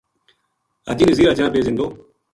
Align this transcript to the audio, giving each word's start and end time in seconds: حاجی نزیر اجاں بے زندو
حاجی 0.87 1.05
نزیر 1.09 1.27
اجاں 1.31 1.49
بے 1.53 1.59
زندو 1.65 1.85